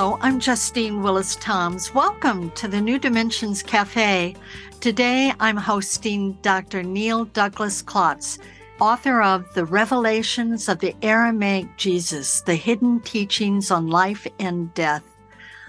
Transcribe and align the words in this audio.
Hello, 0.00 0.16
I'm 0.22 0.40
Justine 0.40 1.02
Willis 1.02 1.36
Toms. 1.36 1.94
Welcome 1.94 2.50
to 2.52 2.68
the 2.68 2.80
New 2.80 2.98
Dimensions 2.98 3.62
Cafe. 3.62 4.34
Today 4.80 5.30
I'm 5.38 5.58
hosting 5.58 6.38
Dr. 6.40 6.82
Neil 6.82 7.26
Douglas 7.26 7.82
Klotz, 7.82 8.38
author 8.80 9.20
of 9.20 9.52
The 9.52 9.66
Revelations 9.66 10.70
of 10.70 10.78
the 10.78 10.96
Aramaic 11.02 11.76
Jesus 11.76 12.40
The 12.40 12.54
Hidden 12.54 13.00
Teachings 13.00 13.70
on 13.70 13.88
Life 13.88 14.26
and 14.38 14.72
Death. 14.72 15.04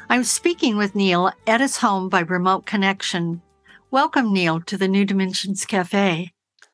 I'm 0.09 0.23
speaking 0.23 0.77
with 0.77 0.95
Neil 0.95 1.33
at 1.45 1.59
his 1.59 1.75
home 1.75 2.07
by 2.07 2.21
remote 2.21 2.65
connection. 2.65 3.41
Welcome, 3.91 4.31
Neil, 4.31 4.61
to 4.61 4.77
the 4.77 4.87
New 4.87 5.03
Dimensions 5.03 5.65
Cafe. 5.65 6.31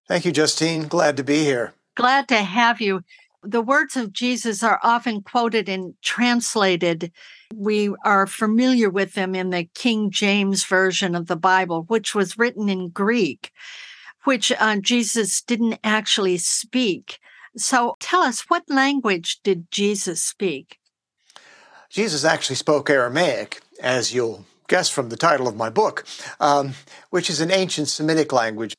Thank 0.07 0.25
you, 0.25 0.31
Justine. 0.31 0.87
Glad 0.87 1.17
to 1.17 1.23
be 1.23 1.43
here. 1.43 1.73
Glad 1.95 2.27
to 2.27 2.35
have 2.35 2.79
you. 2.79 3.01
The 3.43 3.61
words 3.61 3.95
of 3.95 4.13
Jesus 4.13 4.63
are 4.63 4.79
often 4.83 5.21
quoted 5.21 5.69
and 5.69 5.93
translated 6.01 7.11
we 7.55 7.93
are 8.03 8.27
familiar 8.27 8.89
with 8.89 9.13
them 9.13 9.35
in 9.35 9.51
the 9.51 9.69
King 9.73 10.11
James 10.11 10.65
Version 10.65 11.15
of 11.15 11.27
the 11.27 11.35
Bible, 11.35 11.83
which 11.87 12.13
was 12.13 12.37
written 12.37 12.67
in 12.67 12.89
Greek, 12.89 13.51
which 14.25 14.51
uh, 14.51 14.77
Jesus 14.77 15.41
didn't 15.41 15.79
actually 15.83 16.37
speak. 16.37 17.19
So 17.55 17.95
tell 17.99 18.21
us, 18.21 18.45
what 18.49 18.63
language 18.69 19.39
did 19.43 19.71
Jesus 19.71 20.21
speak? 20.21 20.77
Jesus 21.89 22.25
actually 22.25 22.57
spoke 22.57 22.89
Aramaic, 22.89 23.61
as 23.81 24.13
you'll 24.13 24.45
guess 24.67 24.89
from 24.89 25.09
the 25.09 25.15
title 25.15 25.47
of 25.47 25.55
my 25.55 25.69
book, 25.69 26.05
um, 26.39 26.73
which 27.09 27.29
is 27.29 27.39
an 27.39 27.51
ancient 27.51 27.87
Semitic 27.87 28.33
language. 28.33 28.75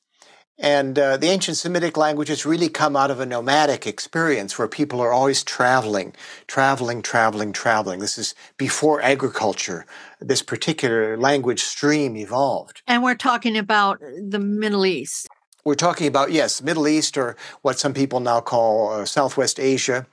And 0.58 0.98
uh, 0.98 1.16
the 1.16 1.28
ancient 1.28 1.56
Semitic 1.56 1.96
languages 1.96 2.44
really 2.44 2.68
come 2.68 2.96
out 2.96 3.12
of 3.12 3.20
a 3.20 3.26
nomadic 3.26 3.86
experience 3.86 4.58
where 4.58 4.66
people 4.66 5.00
are 5.00 5.12
always 5.12 5.44
traveling, 5.44 6.14
traveling, 6.48 7.00
traveling, 7.00 7.52
traveling. 7.52 8.00
This 8.00 8.18
is 8.18 8.34
before 8.56 9.00
agriculture, 9.00 9.86
this 10.20 10.42
particular 10.42 11.16
language 11.16 11.62
stream 11.62 12.16
evolved. 12.16 12.82
And 12.88 13.04
we're 13.04 13.14
talking 13.14 13.56
about 13.56 14.00
the 14.00 14.40
Middle 14.40 14.84
East. 14.84 15.28
We're 15.64 15.76
talking 15.76 16.08
about, 16.08 16.32
yes, 16.32 16.60
Middle 16.60 16.88
East 16.88 17.16
or 17.16 17.36
what 17.62 17.78
some 17.78 17.94
people 17.94 18.18
now 18.18 18.40
call 18.40 18.92
uh, 18.92 19.04
Southwest 19.04 19.60
Asia. 19.60 20.06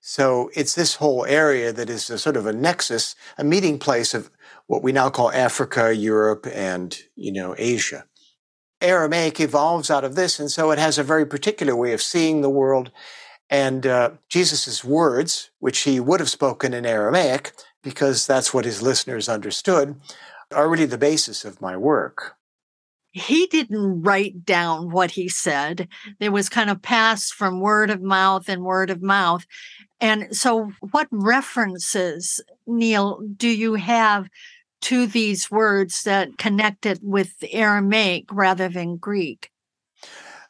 So 0.00 0.50
it's 0.56 0.74
this 0.74 0.96
whole 0.96 1.24
area 1.26 1.72
that 1.72 1.88
is 1.88 2.10
a 2.10 2.18
sort 2.18 2.36
of 2.36 2.44
a 2.44 2.52
nexus, 2.52 3.14
a 3.38 3.44
meeting 3.44 3.78
place 3.78 4.14
of 4.14 4.30
what 4.66 4.82
we 4.82 4.90
now 4.90 5.10
call 5.10 5.30
Africa, 5.30 5.94
Europe, 5.94 6.44
and, 6.52 6.98
you 7.14 7.32
know, 7.32 7.54
Asia. 7.56 8.04
Aramaic 8.82 9.40
evolves 9.40 9.90
out 9.90 10.04
of 10.04 10.14
this, 10.14 10.38
and 10.38 10.50
so 10.50 10.70
it 10.70 10.78
has 10.78 10.98
a 10.98 11.02
very 11.02 11.24
particular 11.24 11.74
way 11.76 11.92
of 11.92 12.02
seeing 12.02 12.40
the 12.40 12.50
world. 12.50 12.90
And 13.48 13.86
uh, 13.86 14.12
Jesus' 14.28 14.82
words, 14.82 15.50
which 15.60 15.80
he 15.80 16.00
would 16.00 16.20
have 16.20 16.30
spoken 16.30 16.72
in 16.72 16.86
Aramaic, 16.86 17.52
because 17.82 18.26
that's 18.26 18.54
what 18.54 18.64
his 18.64 18.82
listeners 18.82 19.28
understood, 19.28 20.00
are 20.54 20.68
really 20.68 20.86
the 20.86 20.98
basis 20.98 21.44
of 21.44 21.60
my 21.60 21.76
work. 21.76 22.36
He 23.12 23.46
didn't 23.46 24.02
write 24.02 24.44
down 24.44 24.90
what 24.90 25.10
he 25.10 25.28
said. 25.28 25.86
It 26.18 26.30
was 26.30 26.48
kind 26.48 26.70
of 26.70 26.80
passed 26.80 27.34
from 27.34 27.60
word 27.60 27.90
of 27.90 28.00
mouth 28.00 28.48
and 28.48 28.64
word 28.64 28.88
of 28.88 29.02
mouth. 29.02 29.44
And 30.00 30.34
so, 30.34 30.72
what 30.92 31.08
references, 31.10 32.40
Neil, 32.66 33.20
do 33.36 33.48
you 33.48 33.74
have 33.74 34.28
to 34.82 35.06
these 35.06 35.50
words 35.50 36.02
that 36.04 36.38
connect 36.38 36.86
it 36.86 37.00
with 37.02 37.34
Aramaic 37.50 38.26
rather 38.30 38.68
than 38.68 38.96
Greek? 38.96 39.50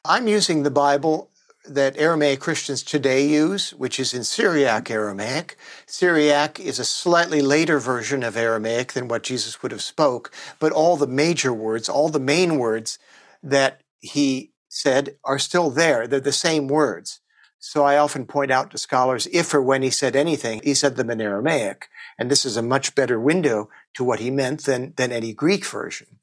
I'm 0.05 0.27
using 0.27 0.63
the 0.63 0.71
Bible 0.71 1.31
that 1.65 1.97
Aramaic 1.97 2.41
Christians 2.41 2.83
today 2.83 3.27
use, 3.27 3.73
which 3.75 4.01
is 4.01 4.13
in 4.13 4.25
Syriac 4.25 4.91
Aramaic. 4.91 5.57
Syriac 5.87 6.59
is 6.59 6.79
a 6.79 6.85
slightly 6.85 7.41
later 7.41 7.79
version 7.79 8.25
of 8.25 8.37
Aramaic 8.37 8.95
than 8.95 9.07
what 9.07 9.23
Jesus 9.23 9.63
would 9.63 9.71
have 9.71 9.83
spoke, 9.83 10.33
but 10.59 10.73
all 10.73 10.97
the 10.97 11.07
major 11.07 11.53
words, 11.53 11.89
all 11.89 12.09
the 12.09 12.19
main 12.19 12.59
words 12.59 12.99
that 13.43 13.81
he 14.01 14.51
said 14.69 15.17
are 15.25 15.39
still 15.39 15.71
there. 15.71 16.07
They're 16.07 16.19
the 16.19 16.33
same 16.33 16.67
words. 16.67 17.21
So 17.65 17.85
I 17.85 17.97
often 17.97 18.27
point 18.27 18.51
out 18.51 18.73
to 18.73 18.77
scholars, 18.77 19.29
if 19.33 19.55
or 19.55 19.63
when 19.63 19.83
he 19.83 19.91
said 19.91 20.17
anything, 20.17 20.61
he 20.65 20.75
said 20.75 20.97
them 20.97 21.11
in 21.11 21.21
Aramaic. 21.21 21.89
And 22.19 22.29
this 22.29 22.45
is 22.45 22.57
a 22.57 22.63
much 22.63 22.97
better 22.97 23.21
window 23.21 23.71
to 23.95 24.03
what 24.03 24.19
he 24.19 24.33
meant 24.33 24.65
than, 24.65 24.95
than 24.97 25.13
any 25.13 25.33
Greek 25.33 25.65
version. 25.65 26.19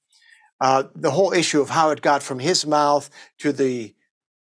Uh, 0.59 0.83
the 0.93 1.11
whole 1.11 1.31
issue 1.31 1.61
of 1.61 1.69
how 1.69 1.91
it 1.91 2.01
got 2.01 2.21
from 2.21 2.39
his 2.39 2.65
mouth 2.65 3.09
to 3.37 3.53
the 3.53 3.95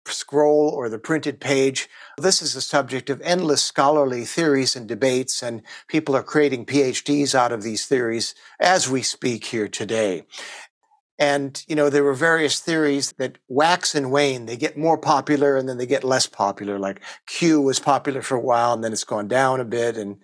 scroll 0.07 0.69
or 0.69 0.89
the 0.89 0.97
printed 0.97 1.39
page. 1.39 1.87
This 2.17 2.41
is 2.41 2.55
a 2.55 2.61
subject 2.61 3.11
of 3.11 3.21
endless 3.21 3.61
scholarly 3.61 4.25
theories 4.25 4.75
and 4.75 4.87
debates, 4.87 5.43
and 5.43 5.61
people 5.87 6.15
are 6.15 6.23
creating 6.23 6.65
PhDs 6.65 7.35
out 7.35 7.51
of 7.51 7.61
these 7.61 7.85
theories 7.85 8.33
as 8.59 8.89
we 8.89 9.03
speak 9.03 9.45
here 9.45 9.67
today. 9.67 10.25
And, 11.19 11.63
you 11.67 11.75
know, 11.75 11.89
there 11.89 12.03
were 12.03 12.13
various 12.13 12.59
theories 12.59 13.13
that 13.13 13.39
wax 13.47 13.95
and 13.95 14.11
wane. 14.11 14.45
They 14.45 14.57
get 14.57 14.77
more 14.77 14.97
popular 14.97 15.57
and 15.57 15.67
then 15.67 15.77
they 15.77 15.87
get 15.87 16.03
less 16.03 16.27
popular. 16.27 16.77
Like 16.77 17.01
Q 17.25 17.61
was 17.61 17.79
popular 17.79 18.21
for 18.21 18.35
a 18.35 18.41
while 18.41 18.73
and 18.73 18.83
then 18.83 18.93
it's 18.93 19.03
gone 19.03 19.27
down 19.27 19.59
a 19.59 19.65
bit. 19.65 19.97
And, 19.97 20.17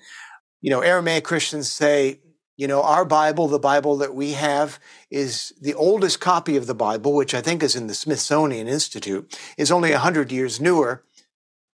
you 0.61 0.69
know, 0.69 0.81
Aramaic 0.81 1.23
Christians 1.23 1.71
say, 1.71 2.19
you 2.55 2.67
know, 2.67 2.83
our 2.83 3.05
Bible, 3.05 3.47
the 3.47 3.57
Bible 3.57 3.97
that 3.97 4.13
we 4.13 4.33
have, 4.33 4.79
is 5.09 5.51
the 5.59 5.73
oldest 5.73 6.19
copy 6.19 6.55
of 6.55 6.67
the 6.67 6.75
Bible, 6.75 7.13
which 7.13 7.33
I 7.33 7.41
think 7.41 7.63
is 7.63 7.75
in 7.75 7.87
the 7.87 7.95
Smithsonian 7.95 8.67
Institute, 8.67 9.35
is 9.57 9.71
only 9.71 9.91
100 9.91 10.31
years 10.31 10.61
newer 10.61 11.03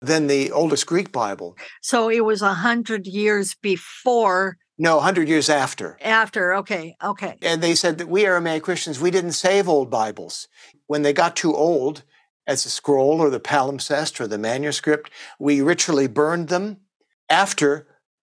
than 0.03 0.27
the 0.27 0.53
oldest 0.53 0.87
Greek 0.87 1.10
Bible. 1.12 1.56
So 1.81 2.10
it 2.10 2.25
was 2.25 2.43
100 2.43 3.06
years 3.06 3.56
before 3.62 4.59
no, 4.78 4.97
100 4.97 5.28
years 5.28 5.48
after. 5.48 5.98
After, 6.03 6.54
okay, 6.56 6.97
okay. 7.03 7.37
And 7.42 7.62
they 7.62 7.75
said 7.75 7.98
that 7.98 8.09
we 8.09 8.26
Aramaic 8.26 8.62
Christians, 8.62 9.00
we 9.00 9.10
didn't 9.10 9.32
save 9.32 9.69
old 9.69 9.91
Bibles. 9.91 10.48
When 10.87 11.03
they 11.03 11.12
got 11.12 11.34
too 11.34 11.54
old, 11.54 12.03
as 12.47 12.64
the 12.64 12.70
scroll 12.70 13.20
or 13.20 13.31
the 13.31 13.41
palimpsest 13.41 14.20
or 14.20 14.26
the 14.26 14.38
manuscript, 14.38 15.10
we 15.38 15.60
ritually 15.60 16.06
burned 16.06 16.48
them 16.48 16.78
after 17.28 17.88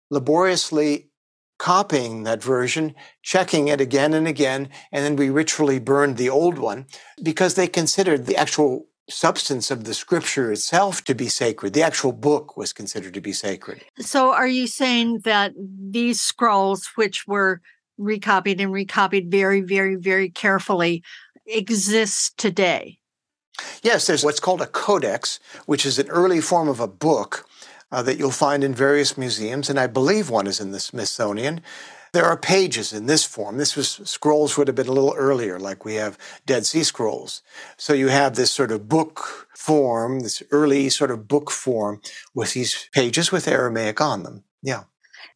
laboriously 0.10 1.10
copying 1.58 2.24
that 2.24 2.44
version, 2.44 2.96
checking 3.22 3.68
it 3.68 3.82
again 3.82 4.14
and 4.14 4.28
again, 4.28 4.70
and 4.92 5.06
then 5.06 5.16
we 5.16 5.30
ritually 5.30 5.80
burned 5.80 6.18
the 6.18 6.30
old 6.30 6.58
one 6.58 6.86
because 7.24 7.56
they 7.56 7.68
considered 7.68 8.26
the 8.26 8.36
actual 8.36 8.88
substance 9.10 9.70
of 9.72 9.84
the 9.84 9.94
scripture 9.94 10.52
itself 10.52 11.04
to 11.04 11.14
be 11.14 11.28
sacred. 11.28 11.74
The 11.74 11.84
actual 11.84 12.12
book 12.12 12.58
was 12.58 12.74
considered 12.74 13.14
to 13.14 13.22
be 13.22 13.34
sacred. 13.34 13.84
So, 14.00 14.34
are 14.34 14.48
you 14.48 14.68
saying 14.68 15.20
that 15.20 15.54
these 15.58 16.20
scrolls, 16.22 16.90
which 16.96 17.28
were 17.28 17.62
recopied 17.98 18.60
and 18.60 18.72
recopied 18.72 19.30
very, 19.30 19.62
very, 19.62 19.96
very 19.96 20.30
carefully, 20.30 21.04
exist 21.46 22.38
today? 22.38 23.00
Yes, 23.84 24.08
there's 24.08 24.24
what's 24.24 24.40
called 24.40 24.62
a 24.62 24.68
codex, 24.68 25.40
which 25.66 25.86
is 25.86 26.00
an 26.00 26.10
early 26.10 26.42
form 26.42 26.68
of 26.68 26.80
a 26.80 26.88
book 26.88 27.48
uh, 27.92 28.02
that 28.02 28.18
you'll 28.18 28.32
find 28.32 28.64
in 28.64 28.74
various 28.74 29.18
museums, 29.18 29.70
and 29.70 29.80
I 29.80 29.88
believe 29.88 30.30
one 30.30 30.48
is 30.48 30.60
in 30.60 30.72
the 30.72 30.80
Smithsonian. 30.80 31.62
There 32.16 32.24
are 32.24 32.38
pages 32.38 32.94
in 32.94 33.08
this 33.08 33.26
form. 33.26 33.58
This 33.58 33.76
was 33.76 34.00
scrolls 34.06 34.58
would 34.58 34.70
have 34.70 34.76
been 34.76 34.88
a 34.88 34.94
little 34.94 35.14
earlier, 35.18 35.60
like 35.60 35.84
we 35.84 35.96
have 35.96 36.18
Dead 36.46 36.66
Sea 36.66 36.84
Scrolls. 36.84 37.44
So 37.76 37.92
you 37.92 38.08
have 38.08 38.36
this 38.36 38.52
sort 38.52 38.72
of 38.72 38.88
book 38.88 39.50
form, 39.54 40.22
this 40.22 40.42
early 40.50 40.88
sort 40.88 41.12
of 41.12 41.28
book 41.28 41.52
form 41.52 42.00
with 42.34 42.54
these 42.54 42.88
pages 42.94 43.34
with 43.34 43.50
Aramaic 43.50 44.00
on 44.00 44.24
them. 44.24 44.46
Yeah. 44.64 44.84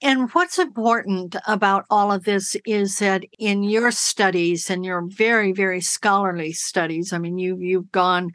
And 0.01 0.29
what's 0.31 0.57
important 0.57 1.35
about 1.47 1.83
all 1.89 2.13
of 2.13 2.23
this 2.23 2.55
is 2.65 2.99
that 2.99 3.25
in 3.37 3.63
your 3.63 3.91
studies 3.91 4.69
and 4.69 4.85
your 4.85 5.01
very, 5.01 5.51
very 5.51 5.81
scholarly 5.81 6.53
studies, 6.53 7.11
I 7.11 7.17
mean, 7.17 7.37
you 7.37 7.57
you've 7.57 7.91
gone 7.91 8.31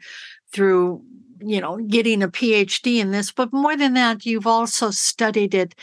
through, 0.53 1.01
you 1.39 1.59
know, 1.59 1.77
getting 1.77 2.21
a 2.21 2.27
PhD 2.27 2.97
in 2.97 3.09
this, 3.09 3.31
but 3.31 3.51
more 3.51 3.75
than 3.75 3.95
that, 3.95 4.23
you've 4.23 4.45
also 4.45 4.91
studied 4.91 5.55
it 5.55 5.73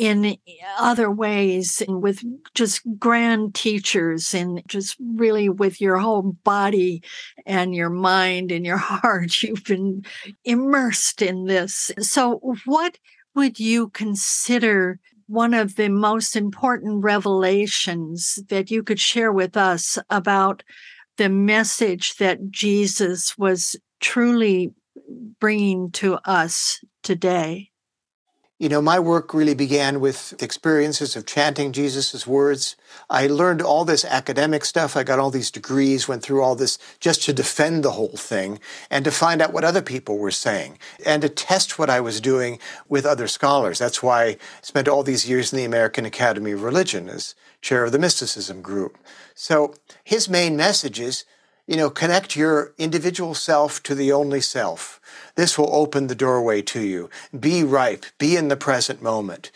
in 0.00 0.24
eh, 0.24 0.36
other 0.78 1.10
ways 1.10 1.82
and 1.86 2.02
with 2.02 2.24
just 2.54 2.80
grand 2.98 3.54
teachers 3.54 4.32
and 4.32 4.62
just 4.66 4.96
really 5.14 5.50
with 5.50 5.78
your 5.78 5.98
whole 5.98 6.22
body 6.42 7.02
and 7.44 7.74
your 7.74 7.90
mind 7.90 8.50
and 8.50 8.64
your 8.64 8.76
heart. 8.78 9.42
You've 9.42 9.64
been 9.64 10.02
immersed 10.42 11.20
in 11.20 11.44
this. 11.44 11.92
So, 12.00 12.40
what 12.64 12.98
would 13.34 13.60
you 13.60 13.90
consider 13.90 14.98
one 15.26 15.52
of 15.52 15.76
the 15.76 15.90
most 15.90 16.34
important 16.34 17.04
revelations 17.04 18.38
that 18.48 18.70
you 18.70 18.82
could 18.82 18.98
share 18.98 19.30
with 19.30 19.54
us 19.54 19.98
about 20.08 20.62
the 21.18 21.28
message 21.28 22.16
that 22.16 22.50
Jesus 22.50 23.36
was 23.36 23.76
truly 24.00 24.72
bringing 25.38 25.90
to 25.92 26.14
us 26.24 26.82
today? 27.02 27.69
You 28.60 28.68
know, 28.68 28.82
my 28.82 29.00
work 29.00 29.32
really 29.32 29.54
began 29.54 30.00
with 30.00 30.34
experiences 30.42 31.16
of 31.16 31.24
chanting 31.24 31.72
Jesus' 31.72 32.26
words. 32.26 32.76
I 33.08 33.26
learned 33.26 33.62
all 33.62 33.86
this 33.86 34.04
academic 34.04 34.66
stuff. 34.66 34.98
I 34.98 35.02
got 35.02 35.18
all 35.18 35.30
these 35.30 35.50
degrees, 35.50 36.06
went 36.06 36.22
through 36.22 36.42
all 36.42 36.54
this 36.54 36.76
just 37.00 37.22
to 37.22 37.32
defend 37.32 37.82
the 37.82 37.92
whole 37.92 38.18
thing 38.18 38.60
and 38.90 39.02
to 39.06 39.10
find 39.10 39.40
out 39.40 39.54
what 39.54 39.64
other 39.64 39.80
people 39.80 40.18
were 40.18 40.30
saying 40.30 40.78
and 41.06 41.22
to 41.22 41.30
test 41.30 41.78
what 41.78 41.88
I 41.88 42.02
was 42.02 42.20
doing 42.20 42.58
with 42.86 43.06
other 43.06 43.28
scholars. 43.28 43.78
That's 43.78 44.02
why 44.02 44.24
I 44.24 44.36
spent 44.60 44.88
all 44.88 45.04
these 45.04 45.26
years 45.26 45.54
in 45.54 45.56
the 45.56 45.64
American 45.64 46.04
Academy 46.04 46.52
of 46.52 46.62
Religion 46.62 47.08
as 47.08 47.34
chair 47.62 47.84
of 47.84 47.92
the 47.92 47.98
mysticism 47.98 48.60
group. 48.60 48.98
So 49.34 49.72
his 50.04 50.28
main 50.28 50.54
message 50.54 51.00
is, 51.00 51.24
you 51.70 51.76
know, 51.76 51.88
connect 51.88 52.34
your 52.34 52.74
individual 52.78 53.32
self 53.32 53.80
to 53.84 53.94
the 53.94 54.10
only 54.10 54.40
self 54.40 55.00
this 55.36 55.56
will 55.56 55.74
open 55.74 56.08
the 56.08 56.14
doorway 56.14 56.60
to 56.62 56.80
you. 56.82 57.08
Be 57.38 57.62
ripe, 57.62 58.04
be 58.18 58.36
in 58.36 58.48
the 58.48 58.56
present 58.56 59.00
moment. 59.00 59.52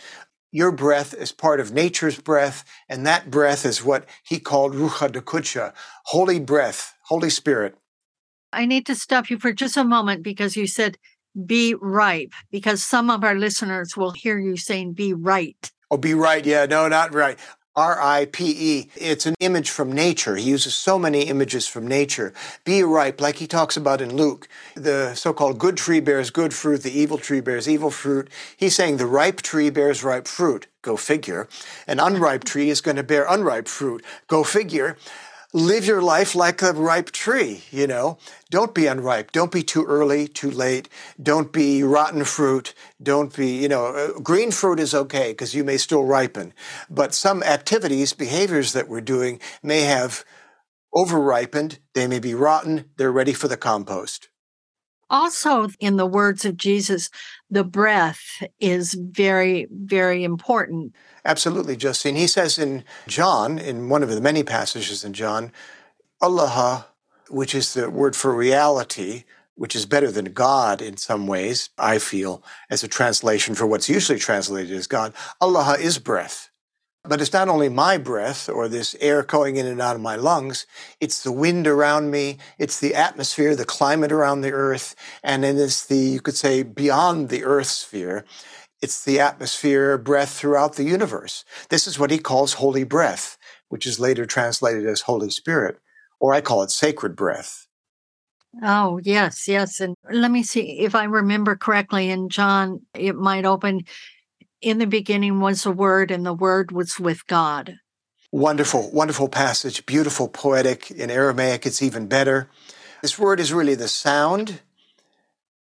Your 0.53 0.71
breath 0.71 1.13
is 1.13 1.33
part 1.33 1.59
of 1.59 1.73
nature's 1.73 2.21
breath, 2.21 2.65
and 2.89 3.05
that 3.05 3.31
breath 3.31 3.67
is 3.67 3.85
what 3.85 4.07
he 4.23 4.39
called 4.39 4.75
Ruach 4.75 5.11
HaKodesh, 5.11 5.73
holy 6.07 6.39
breath, 6.39 6.95
Holy 7.09 7.29
Spirit. 7.29 7.77
I 8.53 8.65
need 8.65 8.87
to 8.87 8.95
stop 8.95 9.29
you 9.29 9.39
for 9.39 9.53
just 9.53 9.77
a 9.77 9.83
moment 9.83 10.23
because 10.23 10.57
you 10.57 10.69
said 10.69 10.97
be 11.45 11.75
ripe, 11.75 12.33
because 12.53 12.83
some 12.85 13.11
of 13.11 13.25
our 13.25 13.35
listeners 13.35 13.97
will 13.97 14.13
hear 14.13 14.39
you 14.39 14.57
saying 14.57 14.93
be 14.93 15.13
right. 15.13 15.73
Oh, 15.91 15.97
be 15.97 16.15
right. 16.15 16.47
Yeah, 16.47 16.67
no, 16.67 16.87
not 16.87 17.13
right. 17.13 17.39
R 17.77 18.01
I 18.01 18.27
P 18.27 18.55
E. 18.57 18.91
It's 18.95 19.27
an 19.27 19.35
image 19.41 19.69
from 19.69 19.91
nature. 19.91 20.37
He 20.37 20.49
uses 20.49 20.77
so 20.77 20.97
many 20.97 21.23
images 21.23 21.67
from 21.67 21.89
nature. 21.89 22.33
Be 22.65 22.85
ripe, 22.85 23.21
like 23.21 23.37
he 23.37 23.49
talks 23.49 23.77
about 23.77 24.01
in 24.01 24.15
Luke. 24.15 24.47
The 24.77 25.15
so 25.15 25.33
called 25.33 25.59
good 25.59 25.77
tree 25.77 26.01
bears 26.01 26.31
good 26.31 26.55
fruit, 26.55 26.83
the 26.83 26.97
evil 26.97 27.19
tree 27.19 27.41
bears 27.41 27.69
evil 27.69 27.91
fruit. 27.91 28.29
He's 28.57 28.77
saying 28.77 28.99
the 28.99 29.07
ripe 29.07 29.43
tree 29.43 29.71
bears 29.71 30.05
ripe 30.05 30.29
fruit. 30.29 30.69
Go 30.83 30.97
figure. 30.97 31.49
An 31.89 31.99
unripe 31.99 32.45
tree 32.45 32.71
is 32.71 32.81
going 32.81 32.97
to 32.97 33.03
bear 33.03 33.27
unripe 33.29 33.67
fruit. 33.67 34.05
Go 34.29 34.45
figure 34.45 34.97
live 35.55 35.87
your 35.87 36.03
life 36.03 36.35
like 36.35 36.61
a 36.63 36.73
ripe 36.73 37.13
tree, 37.13 37.63
you 37.71 37.87
know. 37.87 38.19
Don't 38.51 38.75
be 38.75 38.87
unripe. 38.87 39.31
Don't 39.33 39.53
be 39.53 39.63
too 39.63 39.85
early, 39.85 40.27
too 40.27 40.51
late. 40.51 40.89
Don't 41.23 41.53
be 41.53 41.83
rotten 41.85 42.25
fruit. 42.25 42.75
Don't 43.01 43.35
be, 43.35 43.63
you 43.63 43.69
know, 43.69 43.87
uh, 43.87 44.19
green 44.19 44.51
fruit 44.51 44.81
is 44.81 44.95
okay 44.95 45.31
because 45.31 45.55
you 45.55 45.63
may 45.63 45.77
still 45.77 46.05
ripen. 46.05 46.53
But 46.91 47.15
some 47.15 47.43
activities, 47.45 48.13
behaviors 48.13 48.73
that 48.73 48.89
we're 48.89 49.01
doing 49.01 49.41
may 49.63 49.83
have 49.83 50.25
over 50.93 51.21
ripened. 51.21 51.79
They 51.95 52.09
may 52.09 52.19
be 52.19 52.35
rotten. 52.35 52.91
They're 52.97 53.13
ready 53.13 53.33
for 53.33 53.47
the 53.47 53.57
compost. 53.57 54.29
Also, 55.15 55.69
in 55.79 55.97
the 55.97 56.07
words 56.07 56.45
of 56.45 56.57
Jesus, 56.57 57.09
the 57.49 57.63
breath 57.63 58.43
is 58.59 58.95
very, 58.95 59.69
very 59.71 60.25
important. 60.25 60.93
Absolutely, 61.25 61.77
Justine. 61.77 62.17
He 62.17 62.27
says 62.27 62.59
in 62.59 62.83
John, 63.07 63.57
in 63.57 63.89
one 63.89 64.03
of 64.03 64.09
the 64.09 64.21
many 64.21 64.43
passages 64.43 65.05
in 65.05 65.13
John, 65.13 65.53
Allah, 66.21 66.89
which 67.31 67.55
is 67.55 67.75
the 67.75 67.89
word 67.91 68.17
for 68.17 68.35
reality, 68.35 69.23
which 69.55 69.77
is 69.77 69.87
better 69.87 70.11
than 70.11 70.33
God 70.33 70.83
in 70.83 70.97
some 70.97 71.29
ways, 71.29 71.71
I 71.79 71.99
feel, 72.01 72.43
as 72.69 72.83
a 72.83 72.89
translation 72.89 73.55
for 73.55 73.69
what's 73.69 73.89
usually 73.89 74.19
translated 74.19 74.77
as 74.77 74.89
God. 74.89 75.15
Allah 75.41 75.77
is 75.79 76.01
breath. 76.01 76.51
But 77.07 77.21
it's 77.21 77.35
not 77.35 77.51
only 77.51 77.69
my 77.69 77.99
breath 77.99 78.49
or 78.49 78.67
this 78.67 78.97
air 78.99 79.23
going 79.23 79.57
in 79.57 79.67
and 79.67 79.81
out 79.81 79.95
of 79.95 80.01
my 80.01 80.17
lungs, 80.17 80.67
it's 81.01 81.23
the 81.23 81.33
wind 81.33 81.67
around 81.67 82.11
me, 82.11 82.39
it's 82.59 82.81
the 82.81 82.95
atmosphere, 82.95 83.55
the 83.55 83.67
climate 83.67 84.11
around 84.11 84.41
the 84.41 84.53
earth, 84.53 84.97
and 85.23 85.45
then 85.45 85.59
it's 85.59 85.85
the, 85.85 85.99
you 85.99 86.21
could 86.23 86.37
say, 86.37 86.63
beyond 86.63 87.29
the 87.29 87.45
earth 87.45 87.67
sphere. 87.67 88.25
It's 88.81 89.05
the 89.05 89.21
atmosphere, 89.21 89.99
breath 89.99 90.31
throughout 90.31 90.77
the 90.77 90.85
universe. 90.85 91.45
This 91.69 91.87
is 91.87 91.99
what 91.99 92.11
he 92.11 92.19
calls 92.19 92.55
holy 92.55 92.85
breath, 92.85 93.37
which 93.69 93.87
is 93.87 94.01
later 94.01 94.25
translated 94.25 94.87
as 94.87 95.03
Holy 95.03 95.31
Spirit, 95.31 95.79
or 96.21 96.33
I 96.33 96.41
call 96.41 96.63
it 96.63 96.71
sacred 96.71 97.17
breath. 97.17 97.67
Oh, 98.63 99.01
yes, 99.03 99.49
yes. 99.49 99.81
And 99.81 99.95
let 100.11 100.31
me 100.31 100.43
see 100.43 100.81
if 100.81 100.95
I 100.95 101.05
remember 101.05 101.57
correctly 101.57 102.11
in 102.11 102.29
John, 102.29 102.81
it 102.95 103.17
might 103.17 103.45
open 103.45 103.83
in 104.65 104.79
the 104.79 104.87
beginning 104.87 105.41
was 105.41 105.63
the 105.63 105.71
Word, 105.71 106.11
and 106.11 106.25
the 106.25 106.33
Word 106.33 106.73
was 106.73 106.99
with 106.99 107.27
God. 107.27 107.79
Wonderful, 108.33 108.91
wonderful 108.91 109.29
passage, 109.29 109.87
beautiful, 109.87 110.29
poetic. 110.29 110.91
In 110.91 111.11
Aramaic, 111.11 111.67
it's 111.67 111.83
even 111.83 112.09
better. 112.09 112.49
This 113.03 113.19
word 113.19 113.39
is 113.39 113.53
really 113.53 113.75
the 113.75 113.87
sound 113.87 114.61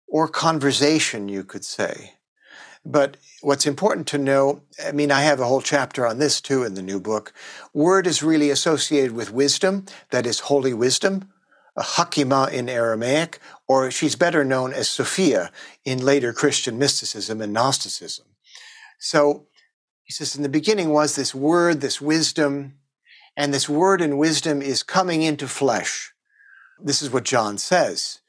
or 0.06 0.28
conversation, 0.28 1.28
you 1.28 1.42
could 1.42 1.64
say, 1.64 2.12
but 2.84 3.16
what's 3.40 3.66
important 3.66 4.06
to 4.08 4.18
know, 4.18 4.60
I 4.84 4.92
mean, 4.92 5.10
I 5.10 5.22
have 5.22 5.40
a 5.40 5.46
whole 5.46 5.62
chapter 5.62 6.06
on 6.06 6.18
this 6.18 6.40
too 6.40 6.62
in 6.62 6.74
the 6.74 6.82
new 6.82 7.00
book. 7.00 7.32
Word 7.72 8.06
is 8.06 8.22
really 8.22 8.50
associated 8.50 9.12
with 9.12 9.32
wisdom, 9.32 9.86
that 10.10 10.26
is 10.26 10.40
holy 10.40 10.74
wisdom, 10.74 11.30
a 11.74 11.82
Hakima 11.82 12.52
in 12.52 12.68
Aramaic, 12.68 13.38
or 13.66 13.90
she's 13.90 14.14
better 14.14 14.44
known 14.44 14.74
as 14.74 14.90
Sophia 14.90 15.50
in 15.84 16.04
later 16.04 16.34
Christian 16.34 16.78
mysticism 16.78 17.40
and 17.40 17.54
Gnosticism. 17.54 18.26
So 19.04 19.48
he 20.04 20.12
says, 20.12 20.36
in 20.36 20.44
the 20.44 20.48
beginning 20.48 20.90
was 20.90 21.16
this 21.16 21.34
word, 21.34 21.80
this 21.80 22.00
wisdom, 22.00 22.74
and 23.36 23.52
this 23.52 23.68
word 23.68 24.00
and 24.00 24.16
wisdom 24.16 24.62
is 24.62 24.84
coming 24.84 25.22
into 25.22 25.48
flesh. 25.48 26.12
This 26.80 27.02
is 27.02 27.10
what 27.10 27.24
John 27.24 27.58
says. 27.58 28.20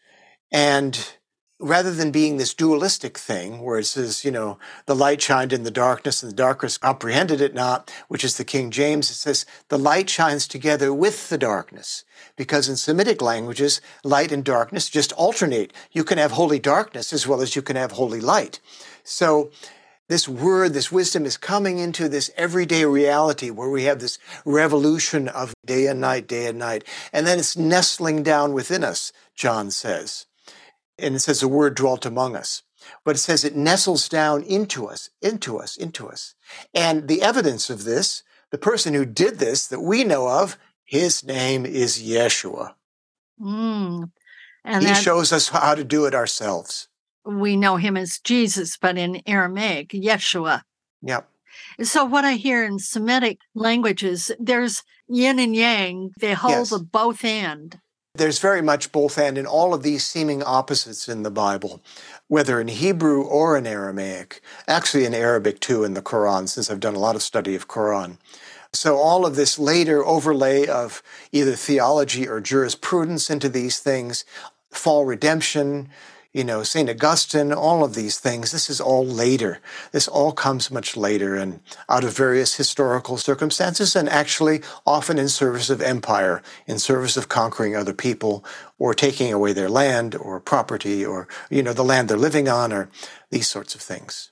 And 0.51 1.13
rather 1.59 1.91
than 1.91 2.09
being 2.09 2.37
this 2.37 2.55
dualistic 2.55 3.19
thing 3.19 3.61
where 3.61 3.77
it 3.77 3.85
says, 3.85 4.25
you 4.25 4.31
know, 4.31 4.57
the 4.87 4.95
light 4.95 5.21
shined 5.21 5.53
in 5.53 5.61
the 5.61 5.69
darkness 5.69 6.23
and 6.23 6.31
the 6.31 6.35
darkness 6.35 6.79
comprehended 6.79 7.39
it 7.39 7.53
not, 7.53 7.93
which 8.07 8.23
is 8.23 8.37
the 8.37 8.43
King 8.43 8.71
James, 8.71 9.11
it 9.11 9.13
says 9.13 9.45
the 9.69 9.77
light 9.77 10.09
shines 10.09 10.47
together 10.47 10.91
with 10.91 11.29
the 11.29 11.37
darkness. 11.37 12.03
Because 12.35 12.67
in 12.67 12.77
Semitic 12.77 13.21
languages, 13.21 13.79
light 14.03 14.31
and 14.31 14.43
darkness 14.43 14.89
just 14.89 15.11
alternate. 15.11 15.71
You 15.91 16.03
can 16.03 16.17
have 16.17 16.31
holy 16.31 16.57
darkness 16.57 17.13
as 17.13 17.27
well 17.27 17.41
as 17.41 17.55
you 17.55 17.61
can 17.61 17.75
have 17.75 17.91
holy 17.91 18.19
light. 18.19 18.59
So 19.03 19.51
this 20.13 20.29
word, 20.29 20.73
this 20.73 20.91
wisdom 20.91 21.25
is 21.25 21.37
coming 21.37 21.79
into 21.79 22.07
this 22.07 22.29
everyday 22.37 22.85
reality 22.85 23.49
where 23.49 23.69
we 23.69 23.83
have 23.85 23.99
this 23.99 24.19
revolution 24.45 25.27
of 25.27 25.53
day 25.65 25.87
and 25.87 25.99
night, 25.99 26.27
day 26.27 26.45
and 26.45 26.59
night. 26.59 26.83
And 27.11 27.25
then 27.25 27.39
it's 27.39 27.57
nestling 27.57 28.21
down 28.21 28.53
within 28.53 28.83
us, 28.83 29.11
John 29.35 29.71
says 29.71 30.27
and 30.97 31.15
it 31.15 31.19
says 31.19 31.39
the 31.39 31.47
word 31.47 31.75
dwelt 31.75 32.05
among 32.05 32.35
us. 32.35 32.63
But 33.05 33.15
it 33.15 33.19
says 33.19 33.43
it 33.43 33.55
nestles 33.55 34.09
down 34.09 34.43
into 34.43 34.87
us, 34.87 35.09
into 35.21 35.57
us, 35.57 35.77
into 35.77 36.07
us. 36.07 36.35
And 36.73 37.07
the 37.07 37.21
evidence 37.21 37.69
of 37.69 37.85
this, 37.85 38.23
the 38.51 38.57
person 38.57 38.93
who 38.93 39.05
did 39.05 39.39
this 39.39 39.67
that 39.67 39.79
we 39.79 40.03
know 40.03 40.27
of, 40.27 40.57
his 40.83 41.23
name 41.23 41.65
is 41.65 42.01
Yeshua. 42.01 42.73
Mm. 43.41 44.11
And 44.65 44.85
he 44.85 44.93
shows 44.93 45.31
us 45.31 45.49
how 45.49 45.75
to 45.75 45.83
do 45.83 46.05
it 46.05 46.13
ourselves. 46.13 46.87
We 47.25 47.55
know 47.55 47.77
him 47.77 47.97
as 47.97 48.19
Jesus, 48.19 48.77
but 48.77 48.97
in 48.97 49.21
Aramaic, 49.25 49.89
Yeshua. 49.89 50.61
Yep. 51.01 51.27
So, 51.81 52.03
what 52.05 52.25
I 52.25 52.33
hear 52.33 52.63
in 52.63 52.79
Semitic 52.79 53.39
languages, 53.55 54.31
there's 54.39 54.83
yin 55.07 55.39
and 55.39 55.55
yang, 55.55 56.11
they 56.19 56.33
hold 56.33 56.51
yes. 56.51 56.69
the 56.69 56.79
both 56.79 57.23
end. 57.23 57.79
There's 58.15 58.37
very 58.37 58.61
much 58.61 58.91
both 58.91 59.17
and 59.17 59.39
in 59.39 59.47
all 59.47 59.73
of 59.73 59.81
these 59.81 60.05
seeming 60.05 60.43
opposites 60.43 61.09
in 61.09 61.23
the 61.23 61.31
Bible, 61.31 61.81
whether 62.27 62.61
in 62.61 62.67
Hebrew 62.67 63.23
or 63.23 63.57
in 63.57 63.65
Aramaic, 63.65 64.39
actually 64.67 65.05
in 65.05 65.15
Arabic 65.15 65.59
too 65.59 65.83
in 65.83 65.95
the 65.95 66.01
Quran, 66.01 66.47
since 66.47 66.69
I've 66.69 66.79
done 66.79 66.93
a 66.93 66.99
lot 66.99 67.15
of 67.15 67.23
study 67.23 67.55
of 67.55 67.67
Quran. 67.67 68.17
So 68.71 68.97
all 68.97 69.25
of 69.25 69.35
this 69.35 69.57
later 69.57 70.05
overlay 70.05 70.67
of 70.67 71.01
either 71.31 71.55
theology 71.55 72.27
or 72.27 72.39
jurisprudence 72.39 73.31
into 73.31 73.49
these 73.49 73.79
things, 73.79 74.25
fall 74.69 75.05
redemption, 75.05 75.89
you 76.33 76.43
know, 76.43 76.63
St. 76.63 76.89
Augustine, 76.89 77.53
all 77.53 77.83
of 77.83 77.93
these 77.93 78.17
things, 78.17 78.51
this 78.51 78.69
is 78.69 78.81
all 78.81 79.05
later. 79.05 79.59
This 79.91 80.07
all 80.07 80.31
comes 80.31 80.71
much 80.71 80.97
later 80.97 81.35
and 81.35 81.59
out 81.87 82.03
of 82.03 82.17
various 82.17 82.55
historical 82.55 83.17
circumstances 83.17 83.95
and 83.95 84.09
actually 84.09 84.61
often 84.85 85.19
in 85.19 85.29
service 85.29 85.69
of 85.69 85.81
empire, 85.81 86.41
in 86.65 86.79
service 86.79 87.15
of 87.17 87.29
conquering 87.29 87.75
other 87.75 87.93
people 87.93 88.43
or 88.79 88.95
taking 88.95 89.31
away 89.31 89.53
their 89.53 89.69
land 89.69 90.15
or 90.15 90.39
property 90.39 91.05
or, 91.05 91.27
you 91.51 91.61
know, 91.61 91.73
the 91.73 91.83
land 91.83 92.09
they're 92.09 92.17
living 92.17 92.49
on 92.49 92.73
or 92.73 92.89
these 93.29 93.47
sorts 93.47 93.75
of 93.75 93.81
things. 93.81 94.31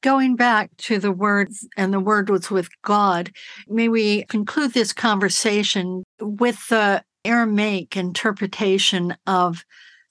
Going 0.00 0.34
back 0.34 0.70
to 0.78 0.98
the 0.98 1.12
word, 1.12 1.50
and 1.76 1.92
the 1.92 2.00
word 2.00 2.28
was 2.28 2.50
with 2.50 2.68
God, 2.82 3.30
may 3.68 3.88
we 3.88 4.24
conclude 4.24 4.72
this 4.72 4.92
conversation 4.92 6.02
with 6.20 6.66
the 6.68 7.04
Aramaic 7.24 7.96
interpretation 7.96 9.16
of 9.26 9.64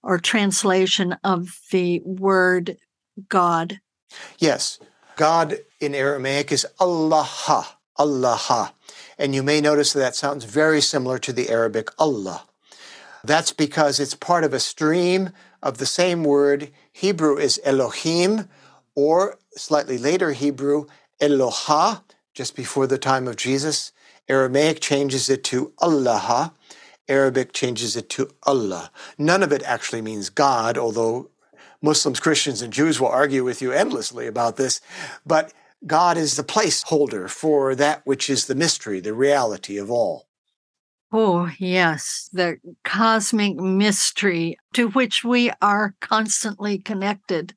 or 0.05 0.19
translation 0.19 1.17
of 1.23 1.59
the 1.71 2.01
word 2.05 2.77
God? 3.27 3.81
Yes. 4.37 4.79
God 5.17 5.57
in 5.79 5.95
Aramaic 5.95 6.51
is 6.51 6.65
Allah, 6.79 7.67
Allah. 7.97 8.73
And 9.17 9.33
you 9.33 9.43
may 9.43 9.61
notice 9.61 9.93
that 9.93 9.99
that 9.99 10.15
sounds 10.15 10.45
very 10.45 10.81
similar 10.81 11.17
to 11.19 11.33
the 11.33 11.49
Arabic 11.49 11.89
Allah. 11.97 12.43
That's 13.23 13.51
because 13.51 13.99
it's 13.99 14.13
part 14.13 14.43
of 14.43 14.53
a 14.53 14.59
stream 14.59 15.31
of 15.63 15.79
the 15.79 15.85
same 15.85 16.23
word. 16.23 16.71
Hebrew 16.93 17.37
is 17.37 17.59
Elohim, 17.63 18.47
or 18.93 19.39
slightly 19.57 19.97
later 19.97 20.33
Hebrew, 20.33 20.85
Eloha, 21.19 22.03
just 22.33 22.55
before 22.55 22.85
the 22.85 22.99
time 22.99 23.27
of 23.27 23.37
Jesus. 23.37 23.91
Aramaic 24.29 24.79
changes 24.79 25.29
it 25.29 25.43
to 25.45 25.73
Allah. 25.79 26.53
Arabic 27.07 27.53
changes 27.53 27.95
it 27.95 28.09
to 28.11 28.29
Allah. 28.43 28.91
None 29.17 29.43
of 29.43 29.51
it 29.51 29.63
actually 29.63 30.01
means 30.01 30.29
God, 30.29 30.77
although 30.77 31.29
Muslims, 31.81 32.19
Christians, 32.19 32.61
and 32.61 32.73
Jews 32.73 32.99
will 32.99 33.07
argue 33.07 33.43
with 33.43 33.61
you 33.61 33.71
endlessly 33.71 34.27
about 34.27 34.57
this. 34.57 34.81
But 35.25 35.53
God 35.85 36.17
is 36.17 36.35
the 36.35 36.43
placeholder 36.43 37.29
for 37.29 37.75
that 37.75 38.01
which 38.05 38.29
is 38.29 38.47
the 38.47 38.55
mystery, 38.55 38.99
the 38.99 39.13
reality 39.13 39.77
of 39.77 39.91
all. 39.91 40.27
Oh, 41.11 41.49
yes, 41.59 42.29
the 42.33 42.57
cosmic 42.83 43.55
mystery 43.55 44.57
to 44.73 44.89
which 44.89 45.23
we 45.23 45.51
are 45.61 45.95
constantly 46.01 46.79
connected. 46.79 47.53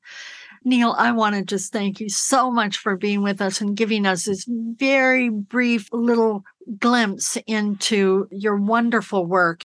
Neil, 0.63 0.93
I 0.97 1.11
want 1.11 1.35
to 1.35 1.43
just 1.43 1.71
thank 1.71 1.99
you 1.99 2.09
so 2.09 2.51
much 2.51 2.77
for 2.77 2.95
being 2.95 3.23
with 3.23 3.41
us 3.41 3.61
and 3.61 3.75
giving 3.75 4.05
us 4.05 4.25
this 4.25 4.45
very 4.47 5.29
brief 5.29 5.89
little 5.91 6.43
glimpse 6.77 7.37
into 7.47 8.27
your 8.31 8.57
wonderful 8.57 9.25
work. 9.25 9.61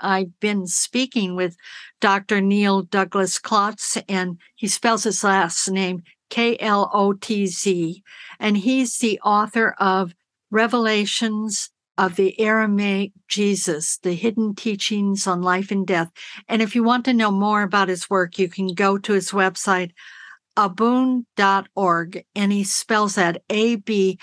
I've 0.00 0.38
been 0.40 0.66
speaking 0.66 1.34
with 1.34 1.56
Dr. 2.00 2.40
Neil 2.40 2.82
Douglas 2.82 3.38
Klotz, 3.38 3.98
and 4.08 4.38
he 4.54 4.68
spells 4.68 5.04
his 5.04 5.24
last 5.24 5.68
name 5.68 6.02
K 6.30 6.56
L 6.58 6.90
O 6.92 7.12
T 7.12 7.46
Z, 7.46 8.02
and 8.38 8.56
he's 8.56 8.98
the 8.98 9.18
author 9.20 9.74
of 9.78 10.14
Revelations 10.50 11.70
of 11.96 12.14
the 12.14 12.38
Aramaic 12.40 13.12
Jesus, 13.26 13.98
the 13.98 14.14
hidden 14.14 14.54
teachings 14.54 15.26
on 15.26 15.42
life 15.42 15.72
and 15.72 15.84
death. 15.86 16.10
And 16.48 16.62
if 16.62 16.76
you 16.76 16.84
want 16.84 17.04
to 17.06 17.12
know 17.12 17.32
more 17.32 17.62
about 17.62 17.88
his 17.88 18.08
work, 18.08 18.38
you 18.38 18.48
can 18.48 18.68
go 18.68 18.98
to 18.98 19.12
his 19.14 19.32
website, 19.32 19.90
abwoon.org, 20.56 22.24
and 22.36 22.52
he 22.52 22.62
spells 22.62 23.16
that 23.16 23.42
A 23.50 23.76
B 23.76 24.18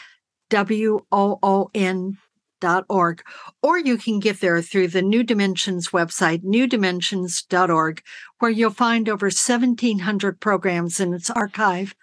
W 0.49 0.99
O 1.11 1.39
O 1.41 1.69
N 1.73 2.17
dot 2.61 2.85
org, 2.89 3.21
or 3.61 3.77
you 3.77 3.97
can 3.97 4.19
get 4.19 4.39
there 4.39 4.61
through 4.61 4.87
the 4.87 5.01
New 5.01 5.23
Dimensions 5.23 5.89
website, 5.89 6.43
newdimensions.org, 6.43 8.01
where 8.39 8.51
you'll 8.51 8.69
find 8.71 9.09
over 9.09 9.27
1,700 9.27 10.39
programs 10.39 10.99
in 10.99 11.13
its 11.13 11.29
archive. 11.29 11.93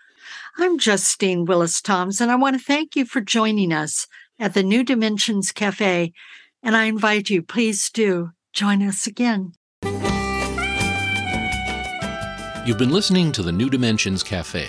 I'm 0.59 0.79
Justine 0.79 1.47
Willis 1.47 1.81
Toms, 1.81 2.21
and 2.21 2.31
I 2.31 2.37
want 2.37 2.59
to 2.59 2.65
thank 2.65 2.95
you 2.95 3.05
for 3.05 3.21
joining 3.21 3.73
us 3.73 4.07
at 4.39 4.55
the 4.55 4.63
New 4.63 4.85
Dimensions 4.85 5.53
Cafe, 5.53 6.13
and 6.63 6.77
I 6.77 6.85
invite 6.85 7.31
you, 7.31 7.43
please 7.43 7.91
do 7.91 8.31
join 8.53 8.87
us 8.87 9.07
again. 9.07 9.53
You've 12.65 12.79
been 12.79 12.93
listening 12.93 13.33
to 13.33 13.43
the 13.43 13.51
New 13.51 13.69
Dimensions 13.69 14.23
Cafe. 14.23 14.69